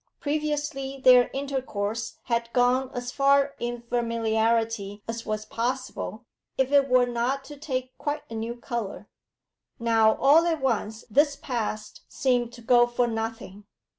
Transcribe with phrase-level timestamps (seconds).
[0.19, 6.25] Previously their intercourse had gone as far in familiarity as was possible
[6.57, 9.07] if it were not to take quite a new colour;
[9.77, 13.65] now all at once this past seemed to go for nothing.